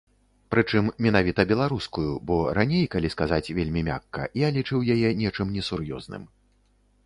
Прычым 0.51 0.85
менавіта 1.05 1.45
беларускую, 1.51 2.13
бо 2.31 2.37
раней, 2.59 2.85
калі 2.97 3.13
сказаць 3.17 3.53
вельмі 3.61 3.81
мякка, 3.93 4.21
я 4.45 4.53
лічыў 4.59 4.79
яе 4.99 5.09
нечым 5.23 5.47
несур'ёзным. 5.59 6.23